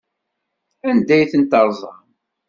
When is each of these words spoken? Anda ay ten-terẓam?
Anda 0.89 1.13
ay 1.15 1.29
ten-terẓam? 1.31 1.99